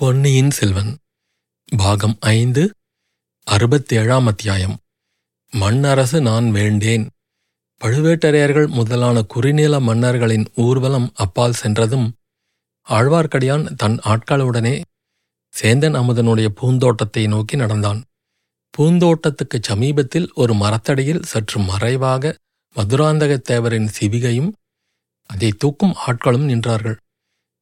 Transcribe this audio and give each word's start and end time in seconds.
பொன்னியின் 0.00 0.50
செல்வன் 0.50 0.96
பாகம் 1.76 2.16
ஐந்து 2.20 2.74
அறுபத்தேழாம் 3.50 4.24
அத்தியாயம். 4.24 4.78
மண்ணரசு 5.52 6.20
நான் 6.20 6.50
வேண்டேன். 6.50 7.08
பழுவேட்டரையர்கள் 7.80 8.68
முதலான 8.68 9.22
குறுநில 9.22 9.80
மன்னர்களின் 9.80 10.46
ஊர்வலம் 10.54 11.10
அப்பால் 11.14 11.52
சென்றதும் 11.52 12.14
ஆழ்வார்க்கடியான் 12.88 13.74
தன் 13.74 13.98
ஆட்களுடனே 13.98 14.80
சேந்தன் 15.60 15.96
அமுதனுடைய 15.96 16.46
பூந்தோட்டத்தை 16.46 17.28
நோக்கி 17.28 17.56
நடந்தான். 17.56 18.04
பூந்தோட்டத்துக்குச் 18.78 19.62
சமீபத்தில் 19.62 20.30
ஒரு 20.34 20.54
மரத்தடியில் 20.54 21.22
சற்று 21.22 21.60
மறைவாக 21.60 22.38
மதுராந்தகத் 22.76 23.42
தேவரின் 23.50 23.88
சிவிகையும் 24.00 24.52
அதை 25.26 25.52
தூக்கும் 25.58 25.94
ஆட்களும் 26.06 26.48
நின்றார்கள். 26.48 26.96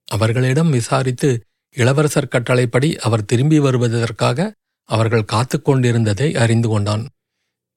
அவர்களிடம் 0.04 0.70
விசாரித்து 0.70 1.42
இளவரசர் 1.76 2.28
கட்டளைப்படி 2.28 2.96
அவர் 2.96 3.24
திரும்பி 3.24 3.58
வருவதற்காக 3.58 4.52
அவர்கள் 4.84 5.24
காத்து 5.24 5.62
கொண்டிருந்ததை 5.62 6.36
அறிந்து 6.36 6.68
கொண்டான். 6.68 7.08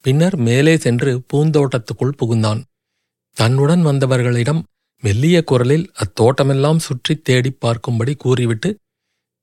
பின்னர் 0.01 0.37
மேலே 0.37 0.77
சென்று 0.77 1.23
பூந்தோட்டத்துக்குள் 1.33 2.15
புகுந்தான். 2.17 2.63
தன்னுடன் 3.31 3.85
வந்தவர்களிடம் 3.85 4.61
மெல்லிய 5.01 5.43
குரலில் 5.43 5.91
அத்தோட்டமெல்லாம் 5.93 6.77
சுற்றித் 6.77 7.23
தேடிப் 7.23 7.65
பார்க்கும்படி 7.65 8.15
கூறிவிட்டு 8.15 8.77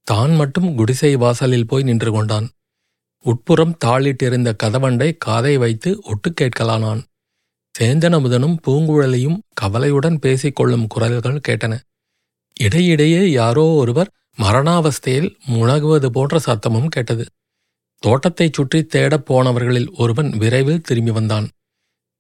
தான் 0.02 0.34
மட்டும் 0.34 0.74
குடிசை 0.74 1.16
வாசலில் 1.16 1.66
போய் 1.66 1.82
நின்று 1.82 2.12
கொண்டான். 2.12 2.50
உட்புறம் 3.22 3.76
தாளிட்டிருந்த 3.84 4.56
கதவண்டை 4.62 5.16
காதை 5.18 5.56
வைத்து 5.56 6.00
ஒட்டு 6.02 6.34
கேட்கலானான். 6.40 7.02
சேந்தனமுதனும் 7.78 8.56
பூங்குழலியும் 8.66 9.38
கவலையுடன் 9.54 10.18
பேசிக் 10.18 10.56
கொள்ளும் 10.56 10.86
குரல்கள் 10.86 11.40
கேட்டன. 11.48 11.78
இடையிடையே 12.60 13.30
யாரோ 13.30 13.64
ஒருவர் 13.64 14.12
மரணாவஸ்தையில் 14.42 15.30
முழகுவது 15.46 16.06
போன்ற 16.06 16.40
சத்தமும் 16.46 16.86
கேட்டது. 16.86 17.26
தோட்டத்தைச் 18.02 18.52
சுற்றி 18.52 18.86
தேடப் 18.94 19.26
போனவர்களில் 19.28 19.88
ஒருவன் 19.92 20.30
விரைவில் 20.30 20.80
திரும்பி 20.80 21.10
வந்தான். 21.10 21.48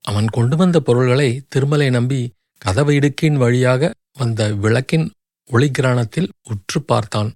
அவன் 0.04 0.26
கொண்டு 0.26 0.56
வந்த 0.56 0.80
பொருள்களை 0.80 1.42
திருமலை 1.48 1.90
நம்பி 1.90 2.20
கதவு 2.58 2.92
இடுக்கின் 2.92 3.36
வழியாக 3.36 3.92
வந்த 4.12 4.52
விளக்கின் 4.54 5.10
ஒளிகிரணத்தில் 5.50 6.28
உற்று 6.42 6.82
பார்த்தான். 6.82 7.32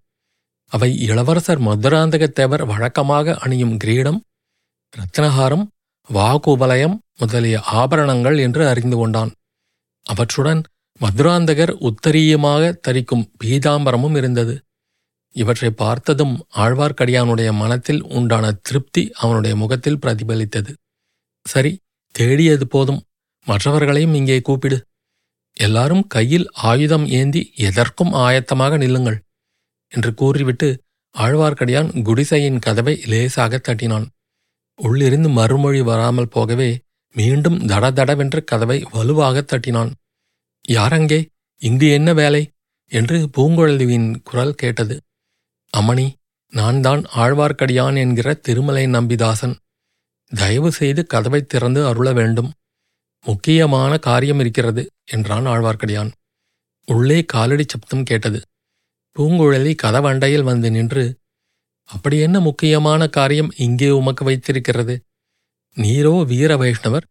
அவை 0.73 0.99
இளவரசர் 0.99 1.61
மதுராந்தகத்தேவர் 1.61 2.67
வழக்கமாக 2.67 3.35
அணியும் 3.37 3.77
கிரீடம் 3.77 4.23
ரத்னஹாரம் 4.93 5.65
வாகுபலயம் 6.09 6.97
முதலிய 7.17 7.61
ஆபரணங்கள் 7.61 8.39
என்று 8.39 8.69
அறிந்து 8.69 8.97
கொண்டான். 8.97 9.33
அவற்றுடன் 10.07 10.63
மதுராந்தகர் 11.01 11.73
உத்தரீயமாக 11.81 12.73
தரிக்கும் 12.89 13.31
பீதாம்பரமும் 13.45 14.17
இருந்தது. 14.17 14.55
இவற்றை 15.33 15.71
பார்த்ததும் 15.71 16.35
ஆழ்வார்க்கடியானுடைய 16.57 17.53
மனத்தில் 17.53 18.03
உண்டான 18.03 18.53
திருப்தி 18.53 19.11
அவனுடைய 19.15 19.57
முகத்தில் 19.57 19.99
பிரதிபலித்தது. 20.07 20.73
சரி 21.47 21.73
தேடியது 22.15 22.67
போதும். 22.67 23.01
மற்றவர்களையும் 23.47 24.15
இங்கே 24.15 24.41
கூப்பிடு. 24.41 24.79
எல்லாரும் 25.57 26.07
கையில் 26.07 26.47
ஆயுதம் 26.63 27.07
ஏந்தி 27.07 27.53
எதற்கும் 27.57 28.13
ஆயத்தமாக 28.13 28.77
நில்லுங்கள் 28.77 29.19
என்று 29.93 30.15
கூறிவிட்டு 30.15 30.69
ஆழ்வார்க்கடியான் 31.15 32.03
குடிசையின் 32.03 32.59
கதவை 32.59 32.95
லேசாக 33.05 33.59
தட்டினான். 33.59 34.07
உள்ளிருந்து 34.79 35.29
மறுமொழி 35.29 35.81
வராமல் 35.81 36.29
போகவே 36.29 36.71
மீண்டும் 37.15 37.59
தடதடவென்று 37.67 38.41
கதவை 38.45 38.79
வலுவாக 38.93 39.41
தட்டினான். 39.43 39.91
யாரங்கே 40.69 41.19
இங்கு 41.63 41.89
என்ன 41.91 42.13
வேலை? 42.13 42.43
என்று 42.93 43.17
பூங்குழலியின் 43.37 44.09
குரல் 44.25 44.55
கேட்டது. 44.55 44.97
அமணி 45.73 46.07
நான் 46.53 46.81
தான் 46.81 47.03
ஆழ்வார்க்கடியான் 47.15 47.97
என்கிற 47.97 48.35
திருமலை 48.47 48.85
நம்பிதாசன். 48.87 49.55
தயவு 50.33 50.71
செய்து 50.73 51.03
கதவை 51.07 51.41
திறந்து 51.43 51.81
அருள 51.87 52.13
வேண்டும். 52.13 52.51
முக்கியமான 53.25 53.93
காரியம் 53.99 54.39
இருக்கிறது 54.39 54.83
என்றான் 55.05 55.47
ஆழ்வார்க்கடியான். 55.47 56.11
உள்ளே 56.89 57.19
காலடி 57.25 57.65
சப்தம் 57.69 58.05
கேட்டது. 58.05 58.39
பூங்குழலி 59.17 59.73
கதவண்டையில் 59.83 60.43
வந்து 60.43 60.69
நின்று 60.71 61.05
அப்படி 61.89 62.17
என்ன 62.19 62.37
முக்கியமான 62.41 63.09
காரியம் 63.09 63.51
இங்கே 63.57 63.89
உமக்கு 63.91 64.25
வைத்திருக்கிறது? 64.25 64.95
நீரோ 65.77 66.15
வீர 66.25 66.57
வைஷ்ணவர்? 66.57 67.07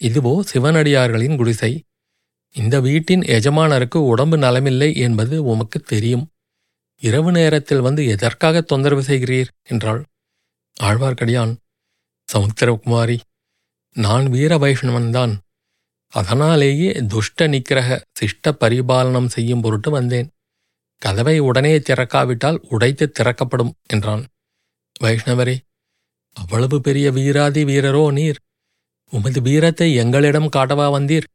இதுவோ 0.00 0.34
சிவனடியார்களின் 0.50 1.36
குடிசை. 1.36 1.72
இந்த 2.54 2.80
வீட்டின் 2.80 3.24
எஜமானருக்கு 3.36 3.98
உடம்பு 4.12 4.36
நலமில்லை 4.36 4.90
என்பது 4.96 5.44
உமக்கு 5.44 5.78
தெரியும். 5.80 6.24
இரவு 7.04 7.30
நேரத்தில் 7.32 7.80
வந்து 7.80 8.06
எதற்காக 8.06 8.60
தொந்தரவு 8.60 9.02
செய்கிறீர்? 9.02 9.50
என்றாள். 9.62 10.02
ஆழ்வார்க்கடியான் 10.80 11.52
சமுத்திரகுமாரி 12.28 13.16
நான் 13.96 14.26
வீர 14.28 14.52
வைஷ்ணவன்தான் 14.58 15.34
அதனாலேயே 16.12 16.90
துஷ்ட 17.06 17.46
நிக்கிரக 17.48 17.98
சிஷ்ட 18.20 18.52
பரிபாலனம் 18.60 19.26
செய்யும் 19.26 19.60
பொருட்டு 19.60 19.90
வந்தேன். 19.90 20.28
கதவை 21.02 21.36
உடனே 21.38 21.74
திறக்காவிட்டால் 21.78 22.58
உடைத்து 22.68 23.06
திறக்கப்படும் 23.10 23.72
என்றான். 23.86 24.24
வைஷ்ணவரே 25.00 25.56
அவ்வளவு 26.36 26.76
பெரிய 26.80 27.06
வீராதி 27.10 27.62
வீரரோ 27.64 28.04
நீர். 28.12 28.38
உமது 29.12 29.40
வீரத்தை 29.40 29.88
எங்களிடம் 29.94 30.52
காட்டவா 30.56 30.86
வந்தீர்? 30.96 31.26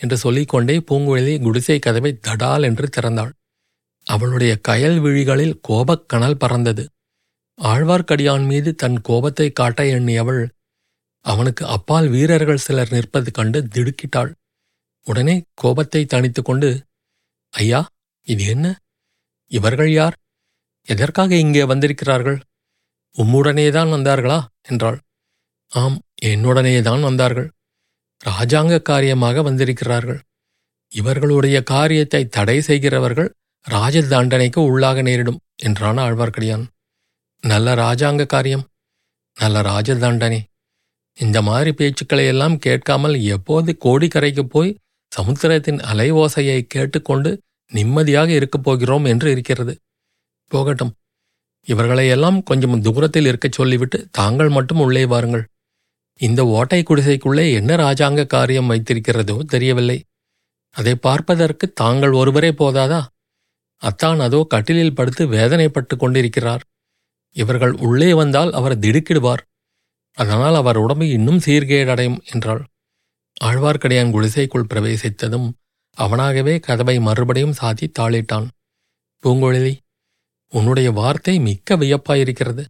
என்று 0.00 0.16
சொல்லிக்கொண்டே 0.16 0.76
பூங்குழலி 0.88 1.34
குடிசை 1.42 1.78
கதவை 1.78 2.12
தடால் 2.26 2.62
என்று 2.62 2.86
திறந்தாள். 2.96 3.32
அவளுடைய 4.06 4.52
கயல் 4.68 4.98
விழிகளில் 5.00 5.60
கோபக்கனல் 5.68 6.40
பறந்தது. 6.44 6.84
ஆழ்வார்க்கடியான் 7.58 8.44
மீது 8.46 8.74
தன் 8.74 8.98
கோபத்தை 9.00 9.50
காட்ட 9.50 9.82
எண்ணியவள் 9.82 10.42
அவனுக்கு 11.24 11.66
அப்பால் 11.66 12.08
வீரர்கள் 12.08 12.56
சிலர் 12.56 12.92
நிற்பது 12.92 13.30
கண்டு 13.30 13.58
திடுக்கிட்டாள். 13.74 14.32
உடனே 15.06 15.42
கோபத்தை 15.54 16.02
தணித்து 16.04 16.42
கொண்டு 16.42 16.68
ஐயா 17.52 17.80
இது 18.26 18.44
என்ன? 18.44 18.66
இவர்கள் 19.50 19.90
யார்? 19.90 20.16
எதற்காக 20.88 21.34
இங்கே 21.34 21.64
வந்திருக்கிறார்கள்? 21.64 22.38
உம்முடனேதான் 23.16 23.92
வந்தார்களா? 23.92 24.38
என்றாள். 24.62 24.98
ஆம் 25.72 25.98
என்னுடனேதான் 26.22 27.02
வந்தார்கள். 27.02 27.48
ராஜாங்க 28.24 28.82
காரியமாக 28.82 29.42
வந்திருக்கிறார்கள். 29.42 30.20
இவர்களுடைய 30.92 31.62
காரியத்தை 31.62 32.22
தடை 32.26 32.60
செய்கிறவர்கள் 32.60 33.30
ராஜ 33.66 34.02
தண்டனைக்கு 34.02 34.60
உள்ளாக 34.62 35.02
நேரிடும் 35.02 35.38
என்றான் 35.56 35.98
ஆழ்வார்க்கடியான். 35.98 36.64
நல்ல 37.44 37.74
ராஜாங்க 37.74 38.26
காரியம் 38.26 38.64
நல்ல 39.36 39.62
ராஜ 39.62 39.94
தண்டனை. 39.94 40.38
இந்த 41.18 41.38
மாதிரி 41.42 41.70
பேச்சுக்களை 41.70 42.24
எல்லாம் 42.26 42.56
கேட்காமல் 42.58 43.16
எப்போது 43.34 43.70
கோடிக்கரைக்கு 43.84 44.44
போய் 44.54 44.70
சமுத்திரத்தின் 45.12 45.80
அலை 45.80 46.12
ஓசையை 46.12 46.58
கேட்டுக்கொண்டு 46.66 47.30
நிம்மதியாக 47.72 48.30
இருக்கப் 48.30 48.64
போகிறோம் 48.64 49.04
என்று 49.04 49.30
இருக்கிறது. 49.30 49.74
போகட்டும் 50.50 50.92
இவர்களையெல்லாம் 51.66 52.38
கொஞ்சம் 52.42 52.80
தூரத்தில் 52.80 53.26
இருக்கச் 53.26 53.52
சொல்லிவிட்டு 53.52 53.98
தாங்கள் 54.10 54.48
மட்டும் 54.48 54.78
உள்ளே 54.78 55.04
வாருங்கள். 55.04 55.44
இந்த 56.20 56.40
ஓட்டை 56.58 56.80
குடிசைக்குள்ளே 56.82 57.46
என்ன 57.52 57.76
ராஜாங்க 57.76 58.26
காரியம் 58.26 58.70
வைத்திருக்கிறதோ 58.70 59.36
தெரியவில்லை. 59.44 59.98
அதை 60.76 60.94
பார்ப்பதற்கு 61.06 61.66
தாங்கள் 61.72 62.12
ஒருவரே 62.12 62.50
போதாதா? 62.50 63.00
அத்தான் 63.82 64.20
அதோ 64.20 64.46
கட்டிலில் 64.48 64.94
படுத்து 64.94 65.26
வேதனைப்பட்டு 65.26 65.96
கொண்டிருக்கிறார். 65.96 66.62
இவர்கள் 67.36 67.72
உள்ளே 67.72 68.14
வந்தால் 68.14 68.52
அவர் 68.52 68.78
திடுக்கிடுவார். 68.78 69.42
அதனால் 70.12 70.54
அவர் 70.54 70.76
உடம்பு 70.76 71.08
இன்னும் 71.08 71.40
சீர்கேடடையும் 71.46 72.20
என்றாள். 72.24 72.62
ஆழ்வார்க்கடியான் 73.44 74.10
குடிசைக்குள் 74.10 74.70
பிரவேசித்ததும் 74.74 75.48
அவனாகவே 75.96 76.58
கதவை 76.58 77.00
மறுபடியும் 77.00 77.58
சாத்தி 77.60 77.86
தாளிட்டான். 77.98 78.46
பூங்குழலி 79.24 79.74
உன்னுடைய 80.52 80.90
வார்த்தை 80.90 81.38
மிக்க 81.38 81.76
வியப்பாயிருக்கிறது. 81.76 82.64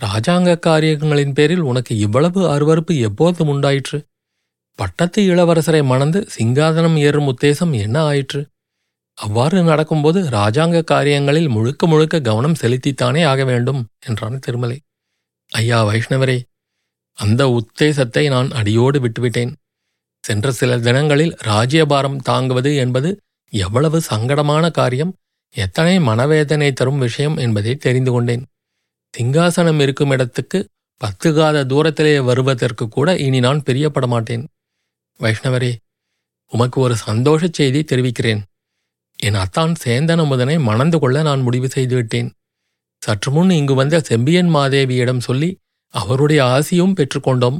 ராஜாங்க 0.00 0.58
காரியங்களின் 0.58 1.32
பேரில் 1.32 1.60
உனக்கு 1.60 1.92
இவ்வளவு 1.96 2.40
அருவறுப்பு 2.54 2.94
எப்போது 2.98 3.44
உண்டாயிற்று. 3.44 3.98
பட்டத்து 4.78 5.22
இளவரசரை 5.22 5.84
மணந்து 5.84 6.20
சிங்காதனம் 6.38 6.96
ஏறும் 6.98 7.28
உத்தேசம் 7.32 7.72
என்ன 7.80 7.96
ஆயிற்று? 8.02 8.40
அவ்வாறு 9.18 9.62
நடக்கும்போது 9.62 10.20
ராஜாங்க 10.28 10.84
காரியங்களில் 10.84 11.48
முழுக்க 11.48 11.86
முழுக்க 11.86 12.16
கவனம் 12.20 12.58
செலுத்தித்தானே 12.60 13.22
ஆக 13.26 13.44
வேண்டும் 13.44 13.80
என்றான் 14.06 14.38
திருமலை. 14.38 14.78
ஐயா 15.52 15.78
வைஷ்ணவரே 15.84 16.38
அந்த 17.18 17.42
உத்தேசத்தை 17.58 18.24
நான் 18.28 18.50
அடியோடு 18.50 18.98
விட்டுவிட்டேன். 19.00 19.52
சென்ற 20.24 20.52
சில 20.52 20.78
தினங்களில் 20.78 21.34
ராஜ்யபாரம் 21.42 22.18
தாங்குவது 22.18 22.70
என்பது 22.76 23.10
எவ்வளவு 23.52 23.98
சங்கடமான 24.10 24.64
காரியம் 24.70 25.12
எத்தனை 25.54 25.94
மனவேதனை 25.98 26.72
தரும் 26.72 26.98
விஷயம் 26.98 27.36
என்பதை 27.36 27.72
தெரிந்து 27.76 28.10
கொண்டேன். 28.10 28.42
சிங்காசனம் 29.14 29.80
இருக்கும் 29.80 30.10
இடத்துக்கு 30.10 30.58
பத்து 31.00 31.28
காத 31.32 31.64
தூரத்திலே 31.64 32.14
வருவதற்கு 32.24 32.84
கூட 32.88 33.08
இனி 33.16 33.40
நான் 33.40 33.62
பிரியப்பட 33.62 34.06
மாட்டேன் 34.06 34.44
வைஷ்ணவரே 35.20 35.72
உமக்கு 36.52 36.78
ஒரு 36.80 36.94
சந்தோஷச் 37.06 37.56
செய்தி 37.58 37.80
தெரிவிக்கிறேன். 37.82 38.42
என் 39.18 39.34
அத்தான் 39.34 39.74
சேந்தன் 39.84 40.22
அமுதனை 40.24 40.60
மணந்து 40.60 40.98
கொள்ள 40.98 41.22
நான் 41.22 41.40
முடிவு 41.40 41.68
செய்துவிட்டேன். 41.68 42.28
சற்று 43.02 43.30
முன் 43.32 43.50
இங்கு 43.50 43.74
வந்த 43.74 44.00
செம்பியன் 44.00 44.54
மாதேவியிடம் 44.54 45.18
சொல்லி 45.18 45.58
அவருடைய 45.90 46.40
ஆசியும் 46.44 46.96
பெற்றுக்கொண்டோம் 46.98 47.58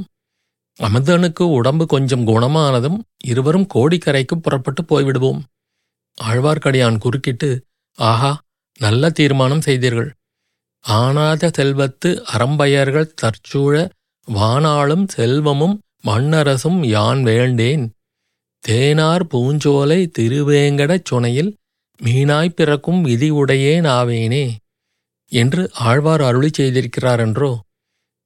அமுதனுக்கு 0.79 1.43
உடம்பு 1.59 1.85
கொஞ்சம் 1.85 2.27
குணமானதும் 2.27 2.97
இருவரும் 3.23 3.67
கோடிக்கரைக்கு 3.73 4.35
புறப்பட்டு 4.35 4.81
போய்விடுவோம். 4.83 5.39
ஆழ்வார்க்கடியான் 6.21 6.97
குறுக்கிட்டு 6.97 7.49
ஆஹா 7.97 8.31
நல்ல 8.79 9.09
தீர்மானம் 9.09 9.61
செய்தீர்கள். 9.61 10.09
ஆனாத 10.85 11.49
செல்வத்து 11.57 12.09
அறம்பயர்கள் 12.33 13.13
தற்சூழ 13.21 13.75
வானாளும் 14.27 15.05
செல்வமும் 15.07 15.75
மண்ணரசும் 16.05 16.79
யான் 16.85 17.23
வேண்டேன். 17.23 17.85
தேனார் 18.63 19.23
பூஞ்சோலை 19.33 19.99
திருவேங்கடச் 20.17 21.07
சுனையில் 21.09 21.51
மீனாய்ப் 21.99 22.55
பிறக்கும் 22.55 23.01
விதி 23.01 23.29
உடையேன் 23.31 23.87
ஆவேனே 23.91 24.45
என்று 25.31 25.61
ஆழ்வார் 25.81 26.21
அருளி 26.21 26.49
செய்திருக்கிறார் 26.57 27.19
என்றோ 27.19 27.51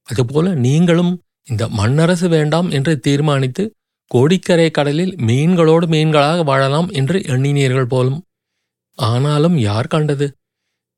அதுபோல 0.07 0.47
நீங்களும் 0.65 1.13
இந்த 1.47 1.63
மண்ணரசு 1.77 2.27
வேண்டாம் 2.29 2.69
என்று 2.69 2.93
தீர்மானித்து 2.99 3.63
கோடிக்கரை 4.11 4.67
கடலில் 4.71 5.13
மீன்களோடு 5.27 5.85
மீன்களாக 5.93 6.43
வாழலாம் 6.43 6.89
என்று 6.91 7.17
எண்ணினீர்கள் 7.33 7.85
போலும். 7.85 8.19
ஆனாலும் 8.99 9.57
யார் 9.59 9.87
கண்டது? 9.87 10.27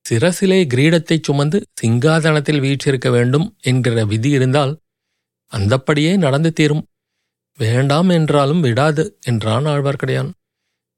சிரசிலே 0.05 0.59
கிரீடத்தைச் 0.73 1.23
சுமந்து 1.23 1.57
சிங்காதனத்தில் 1.81 2.59
வீற்றிருக்க 2.59 3.09
வேண்டும் 3.09 3.45
என்கிற 3.61 4.05
விதி 4.05 4.29
இருந்தால் 4.29 4.73
அந்தப்படியே 5.51 6.13
நடந்து 6.17 6.51
தீரும். 6.53 6.83
வேண்டாம் 7.59 8.09
என்றாலும் 8.09 8.59
விடாது 8.59 9.17
என்றான் 9.21 9.65
ஆழ்வார்க்கடையான். 9.65 10.31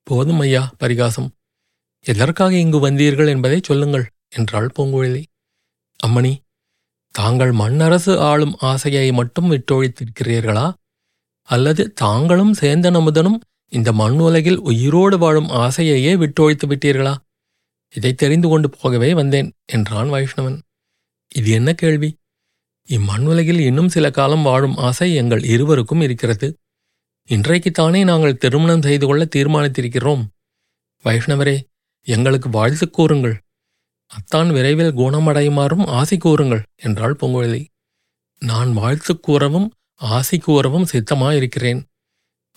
போதும் 0.04 0.40
ஐயா 0.40 0.74
பரிகாசம். 0.78 1.30
எதற்காக 2.06 2.54
இங்கு 2.56 2.90
வந்தீர்கள் 2.90 3.28
என்பதை 3.28 3.60
சொல்லுங்கள் 3.63 4.06
என்றாள் 4.30 4.72
பூங்குழலி. 4.78 5.24
அம்மணி 6.00 6.34
தாங்கள் 7.16 7.52
மண்ணரசு 7.52 8.18
ஆளும் 8.19 8.56
ஆசையை 8.60 9.12
மட்டும் 9.12 9.52
விட்டொழித்திருக்கிறீர்களா? 9.52 10.74
அல்லது 11.50 11.94
தாங்களும் 11.94 12.54
சேந்தன் 12.54 12.98
அமுதனும் 13.00 13.40
இந்த 13.72 13.94
மண் 13.94 14.19
உலகில் 14.19 14.60
உயிரோடு 14.60 15.18
வாழும் 15.18 15.50
ஆசையையே 15.50 16.13
விட்டொழித்து 16.16 16.66
விட்டீர்களா? 16.66 17.16
இதை 17.94 18.13
தெரிந்து 18.13 18.48
கொண்டு 18.48 18.69
போகவே 18.69 19.13
வந்தேன் 19.13 19.50
என்றான் 19.66 20.10
வைஷ்ணவன். 20.10 20.58
இது 21.36 21.51
என்ன 21.51 21.74
கேள்வி? 21.74 22.10
இம்மண் 22.90 23.26
உலகில் 23.26 23.60
இன்னும் 23.60 23.90
சில 23.90 24.12
காலம் 24.12 24.44
வாழும் 24.44 24.76
ஆசை 24.78 25.08
எங்கள் 25.16 25.44
இருவருக்கும் 25.44 26.02
இருக்கிறது. 26.02 26.48
இன்றைக்குத்தானே 27.30 28.04
நாங்கள் 28.04 28.38
திருமணம் 28.38 28.82
செய்து 28.82 29.06
கொள்ள 29.08 29.28
தீர்மானித்திருக்கிறோம். 29.36 30.24
வைஷ்ணவரே 31.06 31.58
எங்களுக்கு 32.08 32.50
வாழ்த்து 32.50 32.90
கூறுங்கள். 32.90 33.36
அத்தான் 34.12 34.50
விரைவில் 34.50 34.94
குணமடையுமாறும் 34.94 35.86
ஆசி 35.88 36.18
கூறுங்கள் 36.18 36.64
என்றாள் 36.76 37.18
பொங்குழலி. 37.22 37.66
நான் 38.42 38.72
வாழ்த்து 38.74 39.20
கூறவும் 39.20 39.68
ஆசி 40.02 40.38
கூறவும் 40.38 40.88
சித்தமாயிருக்கிறேன். 40.92 41.82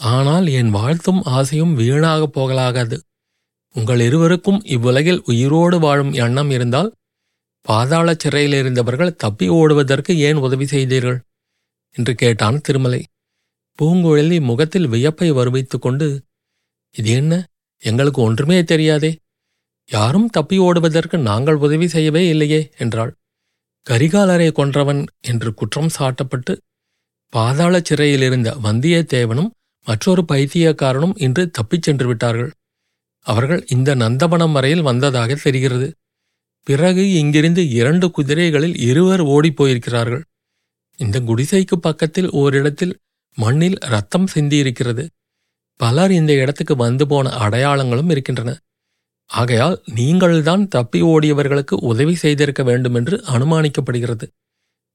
ஆனால் 0.00 0.46
என் 0.46 0.70
வாழ்த்தும் 0.70 1.22
ஆசையும் 1.36 1.74
வீணாகப் 1.78 2.34
போகலாகாது. 2.38 2.96
உங்கள் 3.74 4.00
இருவருக்கும் 4.00 4.60
இவ்வுலகில் 4.64 5.22
உயிரோடு 5.24 5.78
வாழும் 5.78 6.12
எண்ணம் 6.12 6.50
இருந்தால் 6.50 6.90
பாதாளச் 7.68 8.18
சிறையில் 8.18 8.52
இருந்தவர்கள் 8.52 9.16
தப்பி 9.16 9.48
ஓடுவதற்கு 9.48 10.18
ஏன் 10.18 10.36
உதவி 10.36 10.66
செய்தீர்கள்? 10.66 11.18
என்று 11.96 12.14
கேட்டான் 12.14 12.60
திருமலை. 12.60 13.04
பூங்குழலி 13.78 14.40
முகத்தில் 14.40 14.88
வியப்பை 14.88 15.32
வருவித்துக் 15.32 15.82
கொண்டு 15.82 16.06
இது 16.94 17.10
என்ன? 17.10 17.46
எங்களுக்கு 17.82 18.22
ஒன்றுமே 18.22 18.64
தெரியாதே. 18.64 19.18
யாரும் 19.88 20.28
தப்பி 20.28 20.58
ஓடுவதற்கு 20.58 21.18
நாங்கள் 21.18 21.54
உதவி 21.54 21.88
செய்யவே 21.88 22.28
இல்லையே 22.28 22.70
என்றாள். 22.78 23.12
கரிகாலரை 23.86 24.48
கொன்றவன் 24.52 25.06
என்று 25.20 25.54
குற்றம் 25.54 25.90
சாட்டப்பட்டு 25.98 26.54
பாதாளச் 27.32 27.84
சிறையில் 27.84 28.22
இருந்த 28.22 28.56
வந்தியத்தேவனும் 28.62 29.50
மற்றொரு 29.86 30.24
பைத்தியக்காரனும் 30.28 31.14
இன்று 31.16 31.50
தப்பிச் 31.50 31.82
சென்று 31.82 32.06
விட்டார்கள். 32.06 32.50
அவர்கள் 33.26 33.64
இந்த 33.68 33.94
நந்தவனம் 33.94 34.52
வரையில் 34.52 34.82
வந்ததாக 34.82 35.34
தெரிகிறது. 35.34 35.88
பிறகு 36.68 37.02
இங்கிருந்து 37.12 37.62
இரண்டு 37.70 38.06
குதிரைகளில் 38.16 38.76
இருவர் 38.80 39.20
ஓடிப் 39.20 39.58
போயிருக்கிறார்கள் 39.58 40.22
இந்த 40.96 41.20
குடிசைக்கு 41.20 41.76
பக்கத்தில் 41.80 42.30
ஓரிடத்தில் 42.30 42.98
மண்ணில் 43.36 43.78
ரத்தம் 43.78 44.26
சிந்தியிருக்கிறது. 44.34 45.04
பலர் 45.80 46.12
இந்த 46.12 46.32
இடத்துக்கு 46.32 46.76
வந்து 46.76 47.06
போன 47.06 47.30
அடையாளங்களும் 47.30 48.10
இருக்கின்றன. 48.10 48.58
ஆகையால் 49.26 49.82
நீங்கள்தான் 49.94 50.68
தப்பி 50.68 51.02
ஓடியவர்களுக்கு 51.02 51.74
உதவி 51.80 52.14
செய்திருக்க 52.14 52.62
வேண்டுமென்று 52.62 53.16
அனுமானிக்கப்படுகிறது. 53.28 54.26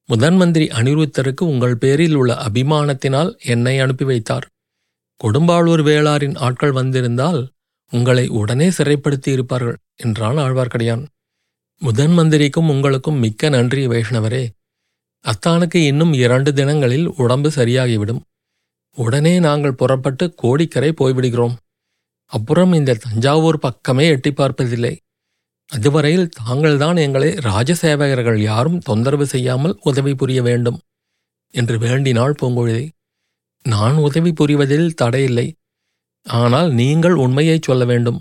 முதன் 0.09 0.35
மந்திரி 0.35 0.65
அனிருத்தருக்கு 0.67 1.43
உங்கள் 1.43 1.77
பேரில் 1.77 2.15
உள்ள 2.15 2.33
அபிமானத்தினால் 2.47 3.31
என்னை 3.43 3.79
அனுப்பி 3.79 4.05
வைத்தார். 4.05 4.47
கொடும்பாளூர் 5.23 5.83
வேளாரின் 5.89 6.37
ஆட்கள் 6.37 6.71
வந்திருந்தால் 6.71 7.41
உங்களை 7.91 8.27
உடனே 8.27 8.69
சிறைப்படுத்தி 8.69 9.31
இருப்பார்கள் 9.31 9.77
என்றான் 9.95 10.37
ஆழ்வார்க்கடியான். 10.37 11.03
முதன் 11.81 12.13
மந்திரிக்கும் 12.13 12.69
உங்களுக்கும் 12.69 13.17
மிக்க 13.19 13.49
நன்றி 13.49 13.81
வைஷ்ணவரே. 13.87 14.43
அத்தானுக்கு 15.25 15.79
இன்னும் 15.85 16.13
இரண்டு 16.13 16.53
தினங்களில் 16.53 17.07
உடம்பு 17.07 17.49
சரியாகிவிடும். 17.49 18.21
உடனே 18.97 19.33
நாங்கள் 19.39 19.75
புறப்பட்டு 19.75 20.25
கோடிக்கரை 20.33 20.91
போய்விடுகிறோம். 20.91 21.55
அப்புறம் 22.31 22.73
இந்த 22.73 22.97
தஞ்சாவூர் 23.03 23.59
பக்கமே 23.59 24.05
எட்டி 24.07 24.31
பார்ப்பதில்லை. 24.31 24.93
அதுவரையில் 25.69 26.33
தாங்கள்தான் 26.39 26.97
எங்களை 26.97 27.29
ராஜசேவகர்கள் 27.49 28.39
யாரும் 28.41 28.79
தொந்தரவு 28.79 29.25
செய்யாமல் 29.25 29.75
உதவி 29.81 30.13
புரிய 30.15 30.41
வேண்டும் 30.41 30.79
என்று 31.53 31.75
வேண்டினாள் 31.79 32.35
பூங்குழலி. 32.41 32.85
நான் 33.65 33.97
உதவி 34.07 34.31
புரிவதில் 34.31 34.95
தடையில்லை. 35.01 35.47
ஆனால் 36.25 36.69
நீங்கள் 36.73 37.15
உண்மையைச் 37.15 37.61
சொல்ல 37.61 37.83
வேண்டும். 37.85 38.19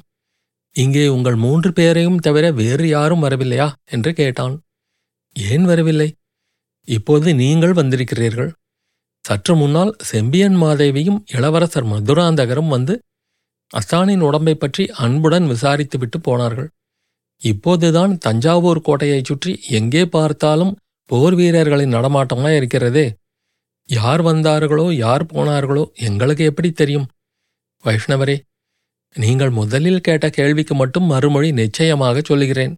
இங்கே 0.76 1.08
உங்கள் 1.08 1.34
மூன்று 1.34 1.72
பேரையும் 1.72 2.18
தவிர 2.18 2.52
வேறு 2.52 2.88
யாரும் 2.88 3.22
வரவில்லையா? 3.22 3.72
என்று 3.84 4.12
கேட்டான். 4.12 4.54
ஏன் 5.32 5.64
வரவில்லை? 5.64 6.14
இப்போது 6.84 7.34
நீங்கள் 7.34 7.72
வந்திருக்கிறீர்கள். 7.72 8.50
சற்று 9.24 9.56
முன்னால் 9.56 9.96
செம்பியன் 10.02 10.56
மாதேவியும் 10.56 11.18
இளவரசர் 11.26 11.84
மதுராந்தகரும் 11.84 12.68
வந்து 12.68 12.94
அஸ்தானின் 13.70 14.20
உடம்பை 14.20 14.54
பற்றி 14.54 14.84
அன்புடன் 14.86 15.46
விசாரித்துவிட்டு 15.46 16.18
போனார்கள். 16.22 16.68
இப்போதுதான் 17.40 18.18
தஞ்சாவூர் 18.18 18.80
கோட்டையைச் 18.80 19.24
சுற்றி 19.24 19.52
எங்கே 19.68 20.06
பார்த்தாலும் 20.06 20.76
போர் 21.10 21.34
வீரர்களின் 21.34 21.94
நடமாட்டமாய் 21.94 22.56
இருக்கிறதே. 22.56 23.06
யார் 23.88 24.22
வந்தார்களோ 24.22 24.92
யார் 24.92 25.24
போனார்களோ 25.26 25.84
எங்களுக்கு 25.94 26.44
எப்படி 26.44 26.70
தெரியும்? 26.72 27.08
வைஷ்ணவரே 27.84 28.36
நீங்கள் 29.16 29.50
முதலில் 29.50 30.00
கேட்ட 30.00 30.30
கேள்விக்கு 30.30 30.74
மட்டும் 30.74 31.04
மறுமொழி 31.04 31.52
நிச்சயமாக 31.52 32.20
சொல்லுகிறேன். 32.24 32.74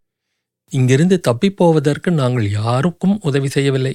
இங்கிருந்து 0.72 1.20
தப்பிப்போவதற்கு 1.28 2.10
நாங்கள் 2.10 2.50
யாருக்கும் 2.50 3.20
உதவி 3.22 3.48
செய்யவில்லை. 3.48 3.94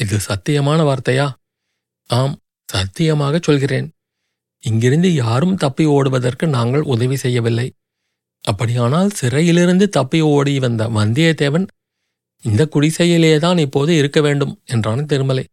இது 0.00 0.18
சத்தியமான 0.28 0.78
வார்த்தையா? 0.82 1.32
ஆம் 2.06 2.38
சத்தியமாக 2.68 3.38
சொல்கிறேன். 3.42 3.90
இங்கிருந்து 4.60 5.14
யாரும் 5.14 5.56
தப்பி 5.56 5.84
ஓடுவதற்கு 5.86 6.46
நாங்கள் 6.46 6.82
உதவி 6.82 7.16
செய்யவில்லை. 7.16 7.72
அப்படியானால் 8.44 9.10
சிறையிலிருந்து 9.10 9.88
தப்பி 9.88 10.20
ஓடி 10.20 10.58
வந்த 10.58 10.88
வந்தியத்தேவன் 10.88 11.66
இந்த 12.44 12.68
குடிசையிலேதான் 12.74 13.58
இப்போது 13.58 13.96
இருக்க 13.96 14.20
வேண்டும் 14.20 14.60
என்றான் 14.64 15.06
திருமலை. 15.06 15.44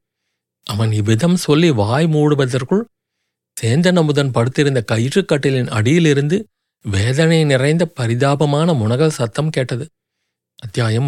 அவன் 0.63 0.91
இவ்விதம் 0.91 1.35
சொல்லி 1.35 1.69
வாய் 1.69 2.07
மூடுவதற்குள் 2.07 2.83
சேந்தன் 3.61 3.95
அமுதன் 3.95 4.31
படுத்திருந்த 4.31 4.83
கயிற்றுக்கட்டிலின் 4.91 5.69
அடியிலிருந்து 5.69 6.37
வேதனை 6.85 7.39
நிறைந்த 7.43 7.85
பரிதாபமான 7.85 8.73
முனகல் 8.73 9.17
சத்தம் 9.19 9.49
கேட்டது. 9.49 9.85
அத்தியாயம் 10.59 11.07